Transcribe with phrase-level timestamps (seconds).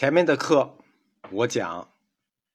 [0.00, 0.78] 前面的课
[1.30, 1.92] 我讲，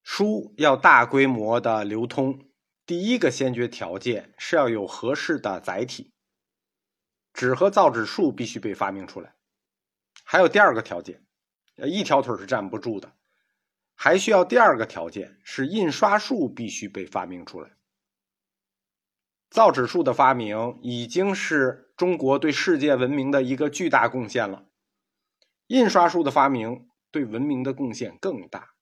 [0.02, 2.40] 书要大规模的流通，
[2.88, 6.12] 第一个先决条件是要有合适的载体，
[7.34, 9.36] 纸和造纸术必须被发明出来。
[10.24, 11.24] 还有第二个条件，
[11.76, 13.14] 一条腿是站不住的，
[13.94, 17.70] 还需要第二个条件是印刷术必须被发明出来。
[19.52, 24.66] 造纸术的发明已经是中国对世界文明的一个巨大贡献了，
[25.68, 26.90] 印刷术的发明。
[27.16, 28.74] 对文明的贡献更大，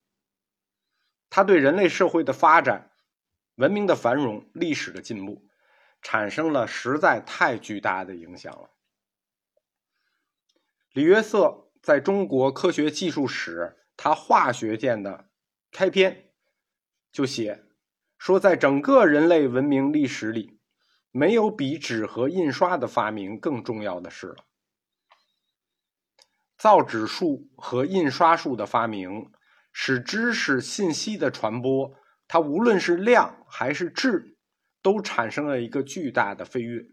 [1.29, 2.89] 它对人类社会的发展、
[3.57, 5.47] 文明的繁荣、历史的进步，
[6.01, 8.71] 产生了实在太巨大的影响了。
[10.93, 15.29] 李约瑟在中国科学技术史他化学键的
[15.69, 16.31] 开篇
[17.11, 17.63] 就写
[18.17, 20.59] 说，在整个人类文明历史里，
[21.11, 24.37] 没有比纸和印刷的发明更重要的事了。
[26.63, 29.29] 造纸术和印刷术的发明，
[29.73, 31.93] 使知识信息的传播，
[32.25, 34.37] 它无论是量还是质，
[34.81, 36.85] 都产生了一个巨大的飞跃。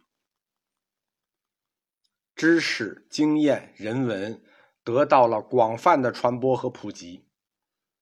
[2.35, 4.43] 知识、经验、人文
[4.83, 7.29] 得到了广泛的传播和普及，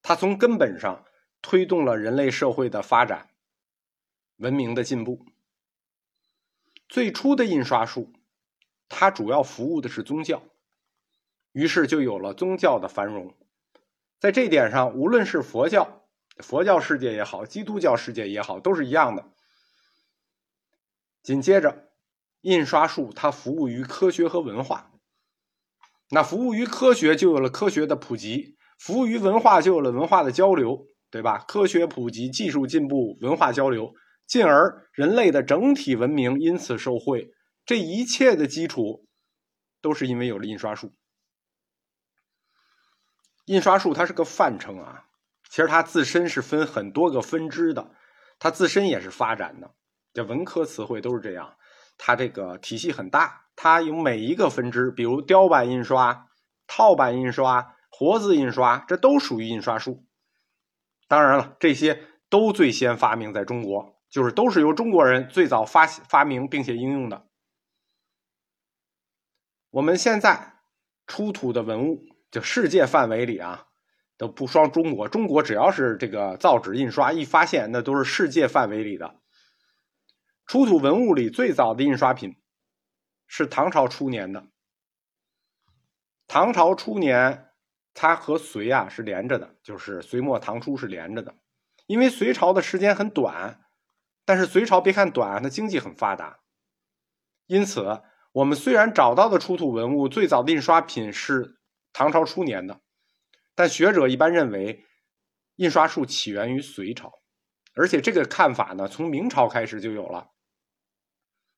[0.00, 1.04] 它从根本上
[1.42, 3.28] 推动了人类社会的发展、
[4.38, 5.26] 文明的进步。
[6.88, 8.14] 最初的印刷术，
[8.88, 10.42] 它主要服务的是宗教。
[11.58, 13.34] 于是就有了宗教的繁荣，
[14.20, 16.04] 在这点上，无论是佛教、
[16.38, 19.32] 佛教世界也好，基督教世界也好，都是一样的。
[21.20, 21.88] 紧接着，
[22.42, 24.92] 印刷术它服务于科学和文化，
[26.10, 31.38] 那服务于科学就有了科学的普及，服务于文化就有了文化的交流，对吧？
[31.38, 33.92] 科学普及，技术进步，文化交流，
[34.28, 37.32] 进而人类的整体文明因此受惠。
[37.66, 39.08] 这一切的基础，
[39.82, 40.92] 都是因为有了印刷术。
[43.48, 45.06] 印刷术它是个泛称啊，
[45.48, 47.90] 其实它自身是分很多个分支的，
[48.38, 49.74] 它自身也是发展的。
[50.12, 51.56] 这文科词汇都是这样，
[51.96, 56.28] 它这个体系很大，它有每一个分支，比如雕版印刷、
[56.66, 60.04] 套版印刷、活字印刷，这都属于印刷术。
[61.06, 67.26] 当然了，这些都最先发明在中国，就是都是由中国人最早发发明并且应用的。
[69.70, 70.60] 我们现在
[71.06, 72.04] 出土的文物。
[72.30, 73.68] 就世界范围里啊，
[74.18, 75.08] 都不双中国。
[75.08, 79.14] 中国只要是这个造纸印刷一发现，那都是世界范围里的
[80.46, 82.36] 出土文物里最早的印刷品，
[83.26, 84.46] 是唐朝初年的。
[86.26, 87.48] 唐朝初年，
[87.94, 91.34] 它和隋啊是连着的，就是隋末唐初是连着的。
[91.86, 93.64] 因为隋朝的时间很短，
[94.26, 96.40] 但是隋朝别看短，它经济很发达，
[97.46, 98.02] 因此
[98.32, 101.57] 我们虽然找到的出土文物最早的印刷品是。
[101.98, 102.80] 唐朝初年的，
[103.56, 104.84] 但学者一般认为，
[105.56, 107.12] 印刷术起源于隋朝，
[107.74, 110.30] 而且这个看法呢，从明朝开始就有了，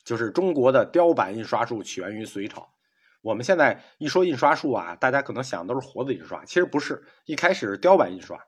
[0.03, 2.73] 就是中国的雕版印刷术起源于隋朝。
[3.21, 8.43] 我们现在一说印刷术啊，大家可能想都是活字印刷，其实不是，一开始是雕版印刷。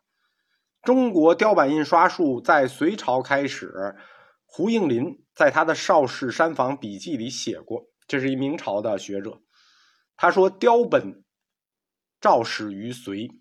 [0.83, 3.97] 中国雕版印刷术在隋朝开始，
[4.47, 9.43] 胡应麟在他的《邵氏山房笔记》里写过，这是一明朝的学者，
[10.17, 11.23] 他说雕本。
[12.23, 13.33] 肇始于隋，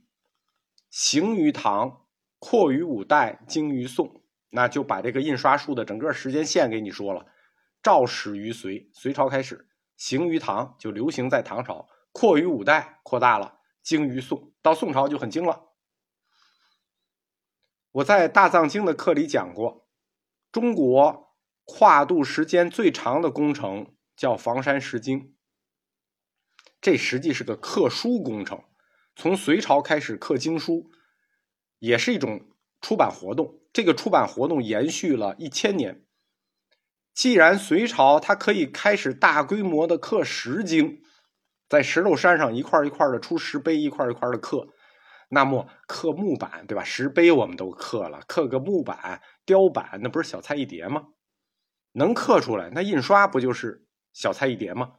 [0.89, 2.07] 行于唐，
[2.39, 4.23] 扩于五代，精于宋。
[4.49, 7.27] 那就把这个印刷术的整个时间线给你说了：
[7.83, 15.67] 肇始于隋，隋朝开始；行于唐，就流行在唐朝；扩于五代，扩大了；精于宋，到宋朝就很精了。
[17.91, 19.87] 我在大藏经的课里讲过，
[20.51, 25.35] 中国跨度时间最长的工程叫房山石经，
[26.81, 28.63] 这实际是个刻书工程。
[29.15, 30.89] 从隋朝开始刻经书，
[31.79, 32.41] 也是一种
[32.81, 33.59] 出版活动。
[33.73, 36.05] 这个出版活动延续了一千年。
[37.13, 41.01] 既然隋朝它可以开始大规模的刻石经，
[41.69, 44.69] 在石头山上一块一块的出石碑，一块一块的刻，
[45.29, 46.83] 那么刻木板，对吧？
[46.83, 51.09] 石碑我们都刻了，刻个木板、雕版，那不是小菜一碟吗？
[51.93, 54.93] 能刻出来，那印刷不就是小菜一碟吗？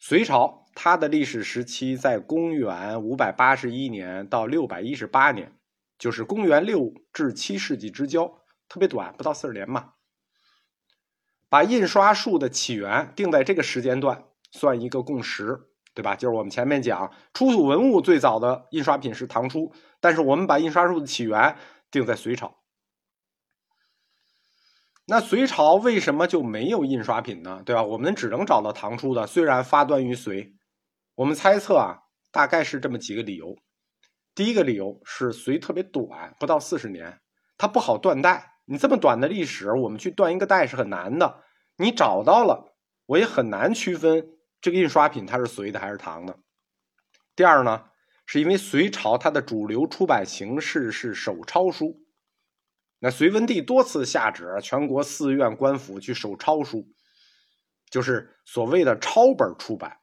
[0.00, 0.56] 隋朝。
[0.72, 5.52] 它的历史时期在公元五百八十一年到六百一十八年，
[5.98, 8.38] 就是公元六至七世纪之交，
[8.68, 9.94] 特别短，不到四十年嘛。
[11.48, 15.60] 把印刷术的起源定在这个时间段，算一个共识，
[15.92, 16.14] 对吧？
[16.14, 21.56] 就是我们前面讲出土文物最早的印刷品是唐初，但是我们把印刷术的起源
[21.90, 22.59] 定在隋朝。
[25.10, 27.62] 那隋朝为什么就没有印刷品呢？
[27.66, 27.82] 对吧？
[27.82, 30.54] 我们只能找到唐初的，虽然发端于隋。
[31.16, 31.98] 我们猜测啊，
[32.30, 33.56] 大概是这么几个理由。
[34.36, 37.18] 第一个理由是隋特别短，不到四十年，
[37.58, 38.52] 它不好断代。
[38.66, 41.42] 你这么短的历史，我们去断一个代是很难的。
[41.76, 42.72] 你找到了，
[43.06, 44.28] 我也很难区分
[44.60, 46.38] 这个印刷品它是隋的还是唐的。
[47.34, 47.86] 第二呢，
[48.26, 51.96] 是因为隋朝它的主流出版形式是手抄书，
[53.02, 56.86] 那隋文帝多次下旨全国寺院官府去手抄书，
[57.90, 59.98] 就是所谓的抄本出版。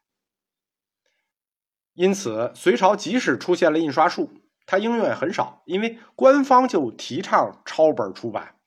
[1.94, 4.32] 因此，隋朝即使出现了印刷术，
[4.66, 8.60] 它应用也很少，因为官方就提倡抄本出版，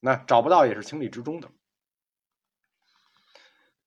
[0.00, 1.50] 那找不到也是情理之中的。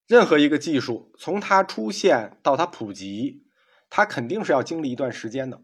[0.06, 3.48] 任何一个技术从它出现到它普及，
[3.90, 5.64] 它肯定是要经历一段时间的，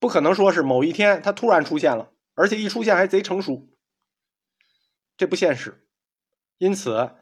[0.00, 3.68] 不可能说是某一天它突然出现了，而且一出现还贼成熟，
[5.18, 5.86] 这不现实。
[6.56, 7.14] 因此，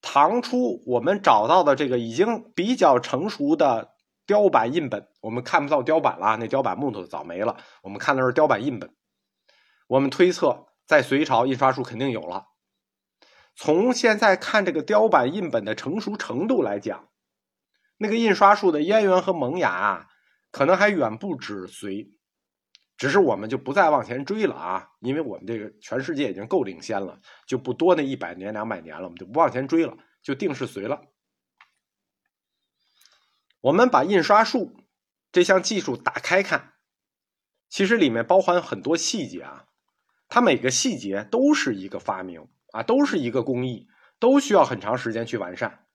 [0.00, 3.96] 唐初我们找到的这个已经比较成熟的。
[4.26, 7.56] 雕版印本，我们看不到雕版了，那雕版木头早没了。
[7.82, 8.94] 我们看的是雕版印本。
[9.88, 12.46] 我们推测，在隋朝印刷术肯定有了。
[13.56, 17.08] 从现在看这个雕版印本的成熟程度来讲，
[17.96, 20.08] 那个印刷术的渊源和萌芽，
[20.52, 22.12] 可能还远不止隋。
[23.00, 31.00] 只是我们就不再往前追了啊，因为我们这个全世界已经够领先了，就不多那一百年、两百年了，我们就不往前追了，就定是隋了。
[33.62, 34.76] 我们把印刷术
[35.32, 36.74] 这项技术打开看，
[37.70, 39.64] 其实里面包含很多细节啊，
[40.28, 43.88] 它每个细节都是一个发明啊，都是一个工艺，
[44.18, 45.86] 都需要很长时间去完善。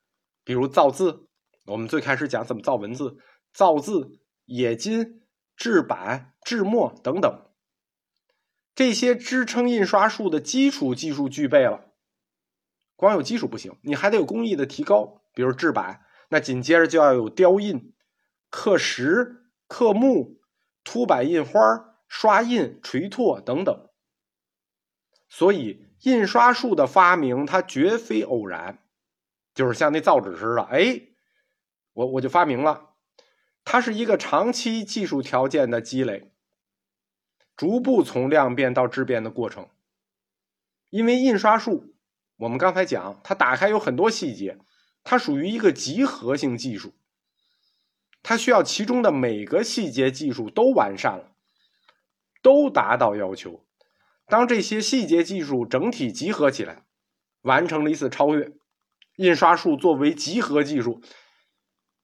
[0.44, 1.28] 比如造字，
[1.68, 3.18] 我们最开始讲怎么造文字，
[3.54, 5.22] 造字、冶金、
[5.56, 7.46] 制版、制墨等等，
[8.76, 11.92] 这些支撑印刷术的基础技术具备了，
[12.96, 16.02] 光有基础不行，你还得有工艺的提高，比如制版。
[16.30, 17.94] 那紧接着就要有雕印、
[18.50, 20.42] 刻石、刻木、
[20.84, 21.60] 凸版印花、
[22.08, 23.90] 刷印、锤拓等等。
[25.30, 28.84] 所以，印刷术的发明它绝非偶然，
[29.54, 31.00] 就是像那造纸似的，哎，
[31.94, 32.95] 我我就发明了。
[33.66, 36.32] 它是一个长期技术条件的积累，
[37.58, 39.68] 逐步从量变到质变的过程。
[40.92, 41.94] 因为印刷术，
[42.38, 44.60] 我们刚才讲，它打开有很多细节。
[45.08, 46.96] 它属于一个集合性技术，
[48.24, 51.36] 它需要其中的每个细节技术都完善了，
[52.42, 53.64] 都达到要求。
[54.26, 56.86] 当这些细节技术整体集合起来，
[57.42, 58.54] 完成了一次超越，
[59.18, 61.04] 印刷术作为集合技术，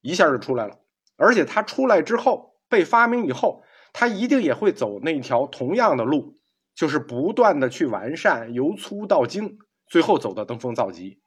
[0.02, 0.81] 一下就出来了。
[1.22, 3.64] 而且它出来之后，被发明以后，
[3.94, 6.40] 它一定也会走那条同样的路，
[6.74, 11.22] 就是不断的去完善，由粗到精，最后走到登峰造极。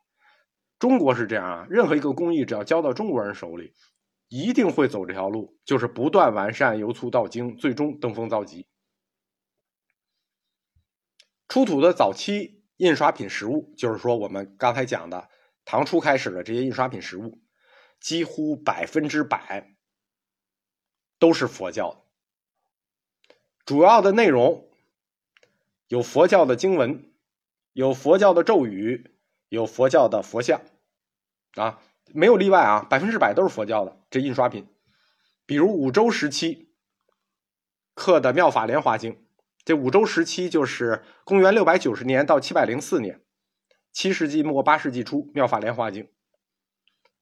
[0.81, 3.73] 中国是这样啊，任何一个工艺只要交到中国人手里，
[4.29, 8.67] 一定会走这条路，就是不断完善，由粗到精，最终登峰造极。
[11.46, 15.29] 出土的早期印刷品实物，就是说我们刚才讲的
[15.64, 17.41] 唐初开始的这些印刷品实物，
[18.00, 19.73] 几乎百分之百
[21.24, 21.96] 都是佛教的，
[23.64, 24.68] 主要的内容
[25.88, 27.10] 有佛教的经文，
[27.72, 29.10] 有佛教的咒语，
[29.48, 30.60] 有佛教的佛像。
[31.54, 31.80] 啊，
[32.12, 34.66] 没有例外啊，百分之百都是佛教的这印刷品。
[35.46, 36.74] 比如五周时期
[37.94, 39.12] 刻的《妙法莲华经》，
[39.64, 43.22] 这五周时期就是公元六百九十年到七百零四年，
[43.94, 46.04] 七世纪末八世纪初，《妙法莲华经》。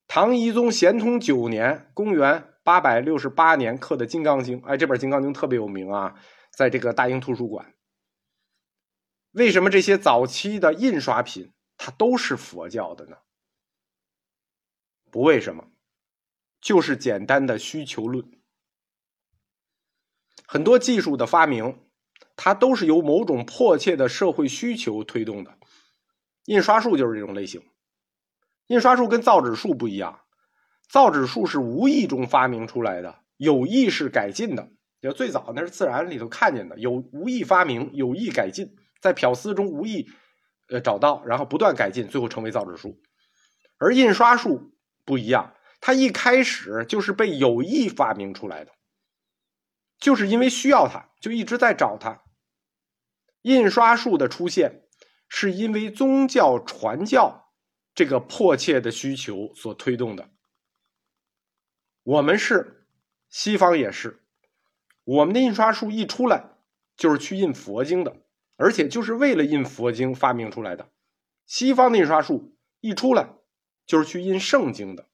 [0.08, 6.14] 唐懿宗咸通九年，公元八百六十八年刻的《金刚经》，哎，这本《金刚经》特别有名啊，
[6.50, 7.74] 在这个大英图书馆。
[9.32, 13.16] 为什么这些早期的印刷品它都是佛教的呢？
[15.10, 15.68] 不为什么，
[16.60, 18.30] 就是简单的需求论。
[20.46, 21.86] 很多技术的发明，
[22.36, 25.58] 它都是由某种迫切的社会需求推动的。
[26.44, 27.62] 印刷术就是这种类型。
[28.68, 30.21] 印刷术跟造纸术不一样，
[30.88, 34.68] 造纸术是无意中发明出来的，有意是改进的。
[35.00, 40.08] 就最早那是自然里头看见的，有无意发明，有意改进，在漂丝中无意
[40.68, 43.00] 呃找到，然后不断改进，最后成为造纸术。
[43.78, 44.70] 而印刷术。
[45.04, 48.70] 不一样，它一开始就是被有意发明出来的，
[49.98, 52.22] 就是因为需要它，就一直在找它。
[53.42, 54.84] 印刷术的出现，
[55.28, 57.48] 是因为宗教传教
[57.96, 60.30] 这个迫切的需求所推动的。
[62.02, 62.86] 我们是，
[63.28, 64.22] 西方也是，
[65.04, 66.50] 我们的印刷术一出来，
[66.96, 68.16] 就是去印佛经的，
[68.56, 70.90] 而且就是为了印佛经发明出来的。
[71.46, 73.34] 西方的印刷术一出来。
[73.84, 75.08] 就是去印圣经的，